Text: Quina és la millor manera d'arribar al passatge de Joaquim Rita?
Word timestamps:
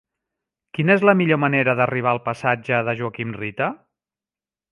Quina 0.77 0.93
és 0.99 1.03
la 1.09 1.13
millor 1.19 1.39
manera 1.43 1.75
d'arribar 1.81 2.13
al 2.13 2.21
passatge 2.29 2.81
de 2.89 2.97
Joaquim 3.01 3.37
Rita? 3.43 3.71